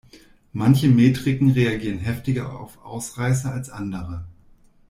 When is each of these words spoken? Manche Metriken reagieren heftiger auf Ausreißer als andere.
Manche 0.51 0.87
Metriken 0.89 1.51
reagieren 1.51 1.99
heftiger 1.99 2.59
auf 2.59 2.83
Ausreißer 2.83 3.53
als 3.53 3.69
andere. 3.69 4.25